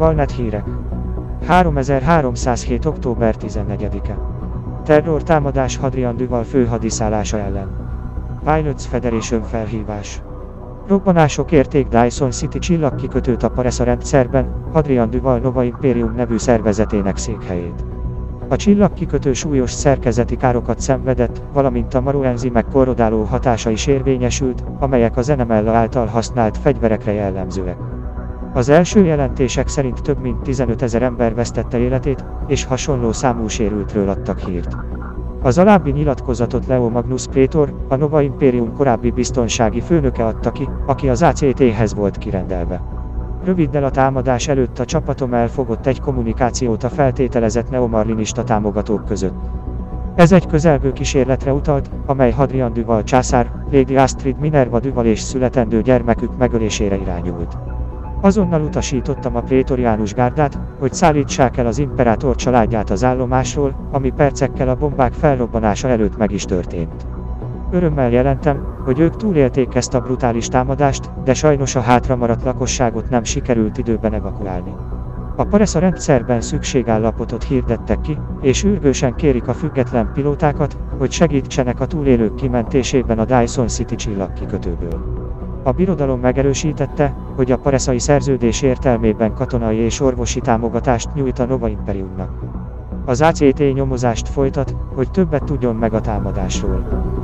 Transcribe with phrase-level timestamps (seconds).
[0.00, 0.64] Galnet hírek.
[1.46, 2.84] 3307.
[2.84, 4.18] október 14-e.
[4.84, 7.68] Terrortámadás Hadrian Duval főhadiszállása ellen.
[8.44, 10.22] Pilots Federation felhívás.
[10.86, 17.84] Robbanások érték Dyson City csillagkikötőt a Paresa rendszerben, Hadrian Duval Nova Imperium nevű szervezetének székhelyét.
[18.48, 25.22] A csillagkikötő súlyos szerkezeti károkat szenvedett, valamint a maruenzimek korrodáló hatása is érvényesült, amelyek a
[25.22, 27.89] Zenemella által használt fegyverekre jellemzőek.
[28.52, 34.08] Az első jelentések szerint több mint 15 ezer ember vesztette életét, és hasonló számú sérültről
[34.08, 34.76] adtak hírt.
[35.42, 41.08] Az alábbi nyilatkozatot Leo Magnus Prétor, a Nova Imperium korábbi biztonsági főnöke adta ki, aki
[41.08, 42.82] az ACT-hez volt kirendelve.
[43.44, 49.38] Röviddel a támadás előtt a csapatom elfogott egy kommunikációt a feltételezett neomarlinista támogatók között.
[50.14, 55.82] Ez egy közelgő kísérletre utalt, amely Hadrian Duval császár, Lady Astrid Minerva Duval és születendő
[55.82, 57.69] gyermekük megölésére irányult.
[58.20, 64.68] Azonnal utasítottam a prétoriánus gárdát, hogy szállítsák el az imperátor családját az állomásról, ami percekkel
[64.68, 67.06] a bombák felrobbanása előtt meg is történt.
[67.70, 73.24] Örömmel jelentem, hogy ők túlélték ezt a brutális támadást, de sajnos a hátramaradt lakosságot nem
[73.24, 74.74] sikerült időben evakuálni.
[75.36, 81.86] A Paresa rendszerben szükségállapotot hirdettek ki, és űrgősen kérik a független pilótákat, hogy segítsenek a
[81.86, 85.29] túlélők kimentésében a Dyson City csillagkikötőből.
[85.62, 91.68] A birodalom megerősítette, hogy a pareszai szerződés értelmében katonai és orvosi támogatást nyújt a Nova
[91.68, 92.30] Imperiumnak.
[93.04, 97.19] Az ACT nyomozást folytat, hogy többet tudjon meg a támadásról.